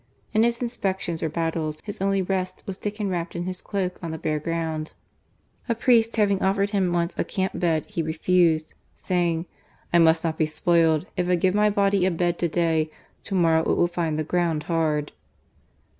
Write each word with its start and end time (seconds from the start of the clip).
In 0.33 0.41
his 0.41 0.63
inspections 0.63 1.21
or 1.21 1.29
battles, 1.29 1.77
his 1.83 2.01
only 2.01 2.23
rest 2.23 2.63
was 2.65 2.79
taken 2.79 3.07
wrapped 3.09 3.35
in 3.35 3.43
his 3.43 3.61
cloak 3.61 3.99
on 4.03 4.09
the 4.09 4.17
bare 4.17 4.39
ground. 4.39 4.93
A 5.69 5.75
priest 5.75 6.15
having 6.15 6.41
offered 6.41 6.71
him 6.71 6.91
once 6.91 7.13
a 7.13 7.17
THE 7.17 7.21
MAN. 7.21 7.49
259 7.51 7.51
camp 7.51 7.61
bed 7.85 7.91
he 7.93 8.01
refused, 8.01 8.73
saying:" 8.95 9.45
I 9.93 9.99
must 9.99 10.23
not 10.23 10.39
be 10.39 10.47
spoiled. 10.47 11.05
If 11.15 11.29
I 11.29 11.35
give 11.35 11.53
my 11.53 11.69
body 11.69 12.07
a 12.07 12.09
bed 12.09 12.39
to 12.39 12.47
day, 12.47 12.89
to 13.25 13.35
morrow 13.35 13.61
it 13.61 13.67
will 13.77 13.87
find 13.87 14.17
the 14.17 14.23
ground 14.23 14.63
hard." 14.63 15.11